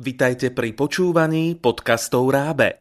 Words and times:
Vitajte 0.00 0.48
pri 0.48 0.72
počúvaní 0.72 1.60
podcastov 1.60 2.32
Rábe. 2.32 2.80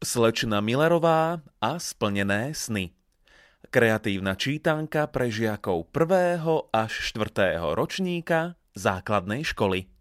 Slečna 0.00 0.64
Millerová 0.64 1.44
a 1.60 1.76
splnené 1.76 2.56
sny. 2.56 2.96
Kreatívna 3.68 4.32
čítanka 4.40 5.04
pre 5.12 5.28
žiakov 5.28 5.92
1. 5.92 6.72
až 6.72 6.92
4. 7.12 7.60
ročníka 7.76 8.56
základnej 8.72 9.44
školy. 9.44 9.97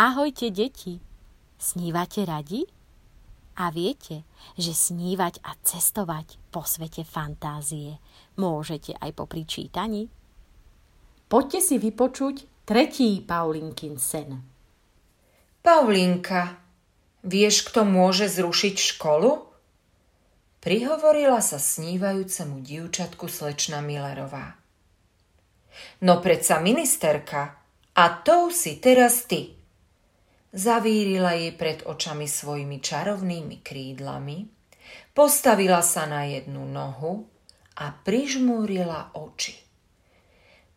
Ahojte, 0.00 0.48
deti! 0.48 0.96
Snívate 1.60 2.24
radi? 2.24 2.64
A 3.60 3.68
viete, 3.68 4.24
že 4.56 4.72
snívať 4.72 5.44
a 5.44 5.52
cestovať 5.60 6.40
po 6.48 6.64
svete 6.64 7.04
fantázie 7.04 8.00
môžete 8.40 8.96
aj 8.96 9.12
po 9.12 9.28
pričítaní? 9.28 10.08
Poďte 11.28 11.60
si 11.60 11.76
vypočuť 11.76 12.64
tretí 12.64 13.20
Paulinkin 13.20 14.00
sen. 14.00 14.40
Paulinka, 15.60 16.56
vieš, 17.20 17.68
kto 17.68 17.84
môže 17.84 18.24
zrušiť 18.32 18.96
školu? 18.96 19.52
Prihovorila 20.64 21.44
sa 21.44 21.60
snívajúcemu 21.60 22.64
dievčatku 22.64 23.28
slečna 23.28 23.84
Millerová. 23.84 24.56
No 26.00 26.24
predsa 26.24 26.56
ministerka, 26.56 27.60
a 27.92 28.04
to 28.24 28.48
si 28.48 28.80
teraz 28.80 29.28
ty– 29.28 29.52
Zavírila 30.50 31.38
jej 31.38 31.54
pred 31.54 31.86
očami 31.86 32.26
svojimi 32.26 32.82
čarovnými 32.82 33.62
krídlami, 33.62 34.50
postavila 35.14 35.78
sa 35.78 36.10
na 36.10 36.26
jednu 36.26 36.66
nohu 36.66 37.30
a 37.78 37.94
prižmúrila 37.94 39.14
oči. 39.14 39.54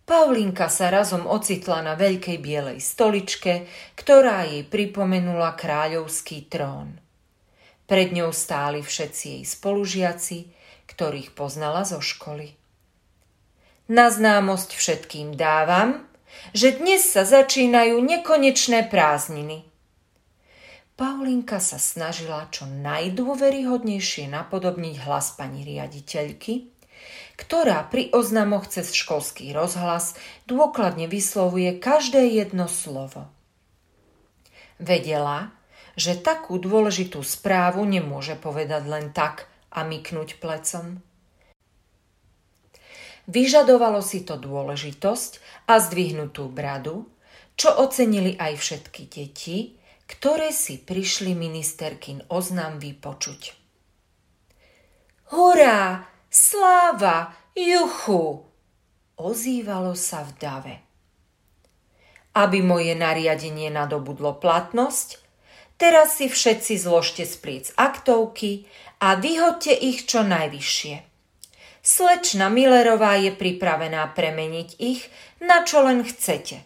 Paulinka 0.03 0.67
sa 0.69 0.91
razom 0.93 1.25
ocitla 1.25 1.81
na 1.81 1.97
veľkej 1.97 2.38
bielej 2.38 2.83
stoličke, 2.83 3.65
ktorá 3.95 4.45
jej 4.45 4.61
pripomenula 4.67 5.55
kráľovský 5.55 6.52
trón. 6.52 6.99
Pred 7.89 8.13
ňou 8.13 8.30
stáli 8.35 8.83
všetci 8.83 9.25
jej 9.39 9.43
spolužiaci, 9.47 10.37
ktorých 10.85 11.33
poznala 11.33 11.87
zo 11.87 12.03
školy. 12.03 12.53
Na 13.89 14.11
známosť 14.11 14.75
všetkým 14.75 15.33
dávam, 15.33 16.03
že 16.53 16.78
dnes 16.78 17.03
sa 17.03 17.23
začínajú 17.23 17.98
nekonečné 18.02 18.88
prázdniny. 18.92 19.66
Paulinka 20.94 21.58
sa 21.58 21.81
snažila 21.81 22.45
čo 22.53 22.70
najdôveryhodnejšie 22.70 24.30
napodobniť 24.30 24.95
hlas 25.02 25.34
pani 25.34 25.66
riaditeľky, 25.66 26.70
ktorá 27.34 27.81
pri 27.89 28.14
oznamoch 28.14 28.70
cez 28.70 28.94
školský 28.94 29.58
rozhlas 29.58 30.14
dôkladne 30.45 31.09
vyslovuje 31.09 31.81
každé 31.81 32.30
jedno 32.38 32.70
slovo. 32.70 33.26
Vedela, 34.78 35.50
že 35.98 36.17
takú 36.17 36.61
dôležitú 36.61 37.26
správu 37.26 37.86
nemôže 37.86 38.38
povedať 38.38 38.84
len 38.86 39.09
tak 39.14 39.50
a 39.73 39.81
myknúť 39.81 40.38
plecom. 40.38 41.02
Vyžadovalo 43.23 44.03
si 44.03 44.27
to 44.27 44.35
dôležitosť 44.35 45.31
a 45.71 45.79
zdvihnutú 45.79 46.52
bradu, 46.52 47.07
čo 47.55 47.71
ocenili 47.71 48.35
aj 48.35 48.59
všetky 48.59 49.03
deti, 49.07 49.80
ktoré 50.09 50.52
si 50.52 50.75
prišli 50.75 51.31
ministerkin 51.31 52.27
oznam 52.27 52.83
vypočuť. 52.83 53.55
Hurá! 55.31 56.03
Sláva! 56.27 57.31
Juchu! 57.55 58.43
Ozývalo 59.15 59.93
sa 59.93 60.25
v 60.25 60.31
dave. 60.42 60.75
Aby 62.33 62.65
moje 62.65 62.98
nariadenie 62.98 63.69
nadobudlo 63.69 64.36
platnosť, 64.42 65.21
teraz 65.77 66.17
si 66.17 66.27
všetci 66.27 66.81
zložte 66.81 67.23
z 67.23 67.69
aktovky 67.77 68.65
a 68.98 69.15
vyhodte 69.15 69.71
ich 69.71 70.09
čo 70.09 70.25
najvyššie. 70.25 71.12
Slečna 71.83 72.48
Millerová 72.48 73.20
je 73.20 73.36
pripravená 73.36 74.16
premeniť 74.16 74.80
ich, 74.80 75.04
na 75.44 75.67
čo 75.67 75.83
len 75.83 76.08
chcete. 76.08 76.64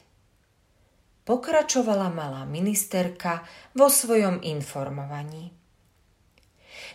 Pokračovala 1.26 2.14
malá 2.14 2.46
ministerka 2.46 3.42
vo 3.74 3.90
svojom 3.90 4.46
informovaní. 4.46 5.50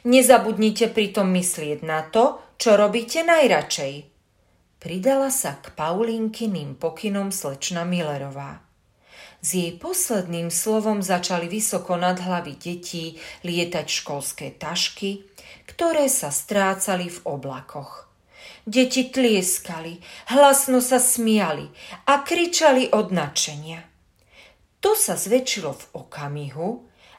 Nezabudnite 0.06 0.94
pritom 0.94 1.34
myslieť 1.34 1.82
na 1.82 2.06
to, 2.06 2.38
čo 2.62 2.78
robíte 2.78 3.26
najradšej. 3.26 4.06
Pridala 4.78 5.26
sa 5.26 5.58
k 5.58 5.74
Paulinkyným 5.74 6.78
pokynom 6.78 7.34
slečna 7.34 7.82
Millerová. 7.82 8.62
S 9.42 9.58
jej 9.58 9.74
posledným 9.74 10.46
slovom 10.46 11.02
začali 11.02 11.50
vysoko 11.50 11.98
nad 11.98 12.22
hlavy 12.22 12.54
detí 12.54 13.18
lietať 13.42 13.86
školské 13.90 14.54
tašky, 14.54 15.26
ktoré 15.66 16.06
sa 16.06 16.30
strácali 16.30 17.10
v 17.10 17.18
oblakoch. 17.26 18.11
Deti 18.62 19.10
tlieskali, 19.10 19.98
hlasno 20.30 20.78
sa 20.78 21.02
smiali 21.02 21.66
a 22.06 22.22
kričali 22.22 22.94
od 22.94 23.10
nadšenia. 23.10 23.80
To 24.78 24.94
sa 24.94 25.18
zväčšilo 25.18 25.70
v 25.74 25.84
okamihu, 25.98 26.68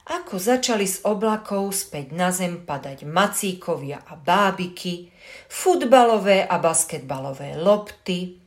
ako 0.03 0.35
začali 0.39 0.87
z 0.87 1.03
oblakov 1.03 1.75
späť 1.75 2.15
na 2.15 2.31
zem 2.31 2.63
padať 2.63 3.03
macíkovia 3.03 4.03
a 4.07 4.15
bábiky, 4.15 5.11
futbalové 5.51 6.47
a 6.47 6.59
basketbalové 6.59 7.59
lopty, 7.59 8.39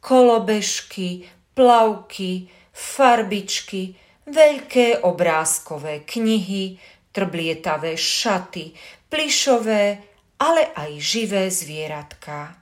kolobežky, 0.00 1.24
plavky, 1.56 2.48
farbičky, 2.72 3.96
veľké 4.28 5.04
obrázkové 5.04 6.04
knihy, 6.04 6.76
trblietavé 7.12 7.96
šaty, 7.96 8.72
plišové 9.08 10.11
ale 10.42 10.74
aj 10.74 10.98
živé 10.98 11.46
zvieratká. 11.46 12.58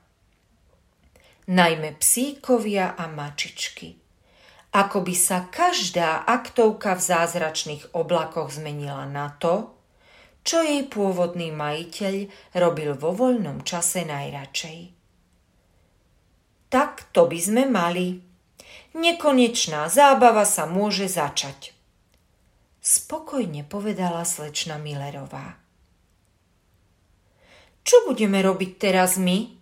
Najmä 1.49 1.97
psíkovia 1.97 2.93
a 2.93 3.09
mačičky. 3.09 3.97
Ako 4.77 5.01
by 5.01 5.15
sa 5.17 5.49
každá 5.49 6.29
aktovka 6.29 6.93
v 6.95 7.03
zázračných 7.03 7.97
oblakoch 7.97 8.53
zmenila 8.53 9.09
na 9.09 9.33
to, 9.41 9.73
čo 10.45 10.61
jej 10.61 10.85
pôvodný 10.93 11.51
majiteľ 11.57 12.29
robil 12.61 12.93
vo 13.01 13.17
voľnom 13.17 13.65
čase 13.65 14.05
najradšej. 14.05 14.79
Tak 16.69 17.11
to 17.17 17.27
by 17.27 17.39
sme 17.41 17.65
mali. 17.67 18.21
Nekonečná 18.95 19.89
zábava 19.91 20.47
sa 20.47 20.69
môže 20.69 21.11
začať. 21.11 21.75
Spokojne 22.79 23.67
povedala 23.67 24.23
slečna 24.23 24.79
Millerová. 24.79 25.70
Čo 27.85 28.07
budeme 28.07 28.45
robiť 28.45 28.71
teraz 28.77 29.17
my? 29.17 29.61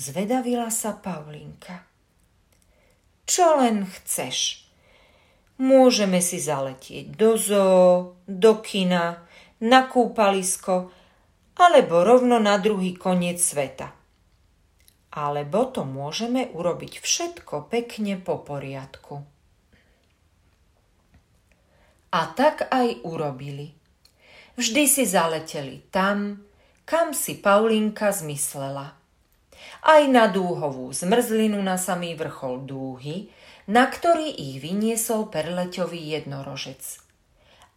Zvedavila 0.00 0.72
sa 0.72 0.96
Paulinka. 0.96 1.84
Čo 3.28 3.60
len 3.60 3.84
chceš. 3.84 4.66
Môžeme 5.60 6.24
si 6.24 6.40
zaletieť 6.40 7.12
do 7.14 7.36
zoo, 7.36 8.16
do 8.24 8.64
kina, 8.64 9.28
na 9.60 9.84
kúpalisko, 9.84 10.88
alebo 11.60 12.00
rovno 12.00 12.40
na 12.40 12.56
druhý 12.56 12.96
koniec 12.96 13.36
sveta. 13.36 13.92
Alebo 15.12 15.68
to 15.68 15.84
môžeme 15.84 16.48
urobiť 16.56 17.04
všetko 17.04 17.68
pekne 17.68 18.16
po 18.16 18.40
poriadku. 18.40 19.20
A 22.10 22.20
tak 22.32 22.72
aj 22.72 23.04
urobili. 23.04 23.76
Vždy 24.56 24.82
si 24.88 25.04
zaleteli 25.04 25.84
tam, 25.92 26.40
kam 26.90 27.14
si 27.14 27.38
Paulinka 27.38 28.10
zmyslela. 28.10 28.98
Aj 29.86 30.02
na 30.10 30.26
dúhovú 30.26 30.90
zmrzlinu 30.90 31.62
na 31.62 31.78
samý 31.78 32.18
vrchol 32.18 32.66
dúhy, 32.66 33.30
na 33.70 33.86
ktorý 33.86 34.26
ich 34.26 34.58
vyniesol 34.58 35.30
perleťový 35.30 36.18
jednorožec. 36.18 36.82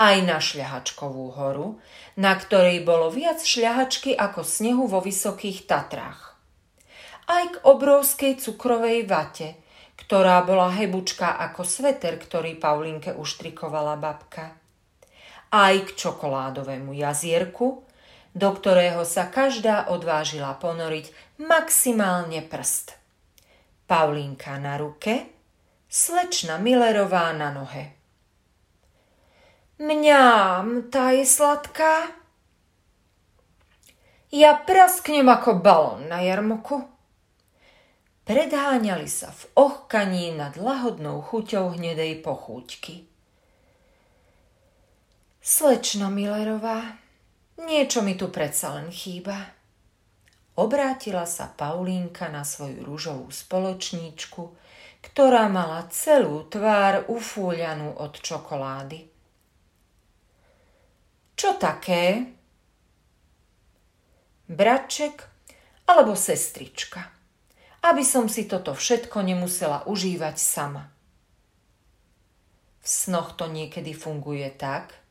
Aj 0.01 0.17
na 0.25 0.41
šľahačkovú 0.41 1.29
horu, 1.37 1.77
na 2.17 2.33
ktorej 2.33 2.81
bolo 2.81 3.13
viac 3.13 3.37
šľahačky 3.37 4.17
ako 4.17 4.41
snehu 4.41 4.89
vo 4.89 4.97
vysokých 4.97 5.69
Tatrách. 5.69 6.33
Aj 7.29 7.45
k 7.53 7.55
obrovskej 7.69 8.41
cukrovej 8.41 9.05
vate, 9.05 9.61
ktorá 9.93 10.41
bola 10.41 10.73
hebučka 10.73 11.37
ako 11.37 11.61
sveter, 11.61 12.17
ktorý 12.17 12.57
Paulinke 12.57 13.13
uštrikovala 13.13 13.93
babka. 13.93 14.57
Aj 15.53 15.75
k 15.85 15.89
čokoládovému 15.93 16.97
jazierku, 16.97 17.82
do 18.33 18.49
ktorého 18.49 19.05
sa 19.05 19.29
každá 19.29 19.89
odvážila 19.93 20.57
ponoriť 20.57 21.13
maximálne 21.37 22.41
prst. 22.41 22.97
Paulínka 23.85 24.57
na 24.57 24.81
ruke, 24.81 25.29
slečna 25.85 26.57
Millerová 26.57 27.29
na 27.37 27.53
nohe. 27.53 27.93
Mňam, 29.77 30.89
tá 30.89 31.13
je 31.13 31.25
sladká. 31.25 32.09
Ja 34.33 34.57
prasknem 34.57 35.29
ako 35.29 35.61
balón 35.61 36.09
na 36.09 36.25
jarmoku. 36.25 36.89
Predháňali 38.23 39.05
sa 39.05 39.29
v 39.29 39.43
ochkaní 39.53 40.31
nad 40.33 40.55
lahodnou 40.57 41.21
chuťou 41.21 41.75
hnedej 41.75 42.23
pochúťky. 42.23 43.05
Slečno 45.43 46.07
Millerová, 46.07 47.02
niečo 47.61 48.01
mi 48.01 48.17
tu 48.17 48.29
predsa 48.33 48.77
len 48.79 48.89
chýba. 48.89 49.53
Obrátila 50.53 51.25
sa 51.25 51.49
Paulínka 51.49 52.29
na 52.29 52.45
svoju 52.45 52.85
rúžovú 52.85 53.33
spoločníčku, 53.33 54.53
ktorá 55.03 55.49
mala 55.49 55.83
celú 55.89 56.45
tvár 56.47 57.09
ufúľanú 57.09 57.97
od 57.97 58.13
čokolády. 58.21 59.09
Čo 61.33 61.59
také? 61.59 62.29
Braček 64.47 65.27
alebo 65.89 66.15
sestrička? 66.15 67.09
Aby 67.83 68.07
som 68.07 68.31
si 68.31 68.47
toto 68.47 68.71
všetko 68.71 69.19
nemusela 69.25 69.83
užívať 69.89 70.35
sama. 70.39 70.87
V 72.79 72.87
snoch 72.87 73.35
to 73.35 73.51
niekedy 73.51 73.91
funguje 73.91 74.47
tak, 74.55 75.02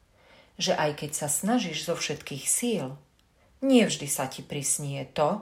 že 0.60 0.76
aj 0.76 1.04
keď 1.04 1.10
sa 1.16 1.28
snažíš 1.28 1.88
zo 1.88 1.94
všetkých 1.96 2.44
síl, 2.44 2.96
nevždy 3.62 4.06
sa 4.10 4.28
ti 4.28 4.44
prisnie 4.44 5.06
to, 5.12 5.40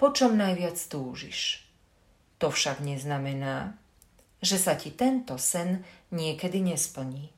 po 0.00 0.10
čom 0.10 0.34
najviac 0.34 0.80
túžiš. 0.80 1.66
To 2.40 2.48
však 2.48 2.80
neznamená, 2.80 3.76
že 4.40 4.56
sa 4.56 4.72
ti 4.74 4.88
tento 4.88 5.36
sen 5.36 5.84
niekedy 6.08 6.64
nesplní. 6.64 7.28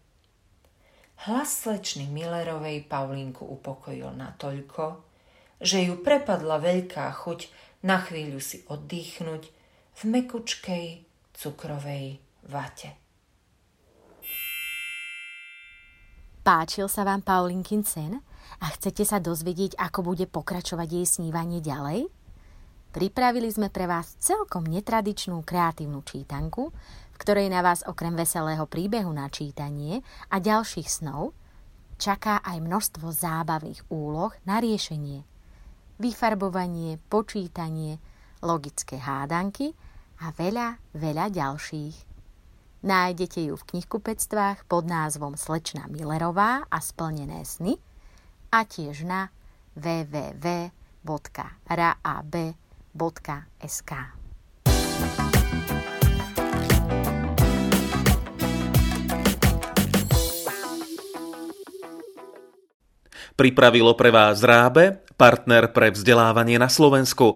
Hlas 1.26 1.66
slečny 1.66 2.06
Millerovej 2.06 2.86
Paulínku 2.86 3.46
upokojil 3.46 4.10
natoľko, 4.14 5.02
že 5.62 5.86
ju 5.86 5.98
prepadla 6.02 6.58
veľká 6.58 7.06
chuť 7.10 7.50
na 7.86 7.98
chvíľu 8.02 8.38
si 8.38 8.62
oddychnúť 8.66 9.42
v 9.98 10.02
mekučkej 10.06 10.86
cukrovej 11.34 12.18
vate. 12.46 13.01
Páčil 16.42 16.90
sa 16.90 17.06
vám 17.06 17.22
Paulinkin 17.22 17.86
sen 17.86 18.18
a 18.58 18.66
chcete 18.74 19.06
sa 19.06 19.22
dozvedieť, 19.22 19.78
ako 19.78 20.10
bude 20.10 20.26
pokračovať 20.26 20.88
jej 20.90 21.06
snívanie 21.06 21.62
ďalej? 21.62 22.10
Pripravili 22.90 23.46
sme 23.46 23.70
pre 23.70 23.86
vás 23.86 24.18
celkom 24.18 24.66
netradičnú 24.66 25.38
kreatívnu 25.46 26.02
čítanku, 26.02 26.74
ktorej 27.14 27.46
na 27.46 27.62
vás 27.62 27.86
okrem 27.86 28.18
veselého 28.18 28.66
príbehu 28.66 29.14
na 29.14 29.30
čítanie 29.30 30.02
a 30.34 30.42
ďalších 30.42 30.90
snov 30.90 31.30
čaká 31.94 32.42
aj 32.42 32.58
množstvo 32.58 33.06
zábavných 33.14 33.86
úloh 33.94 34.34
na 34.42 34.58
riešenie. 34.58 35.22
Vyfarbovanie, 36.02 36.98
počítanie, 37.06 38.02
logické 38.42 38.98
hádanky 38.98 39.70
a 40.18 40.34
veľa, 40.34 40.82
veľa 40.98 41.30
ďalších. 41.30 42.11
Nájdete 42.82 43.46
ju 43.46 43.54
v 43.54 43.62
knihkupectvách 43.62 44.66
pod 44.66 44.90
názvom 44.90 45.38
Slečna 45.38 45.86
Millerová 45.86 46.66
a 46.66 46.78
splnené 46.82 47.46
sny 47.46 47.78
a 48.50 48.66
tiež 48.66 49.06
na 49.06 49.30
www.rab.sk. 49.78 50.72
Pripravilo 63.38 63.94
pre 63.94 64.10
vás 64.10 64.42
Rábe, 64.42 65.06
partner 65.14 65.70
pre 65.70 65.94
vzdelávanie 65.94 66.58
na 66.58 66.66
Slovensku. 66.66 67.30